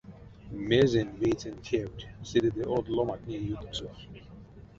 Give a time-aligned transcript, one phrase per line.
[0.69, 3.87] Мезень вейсэнь тевть сыре ды од ломантнень ютксо?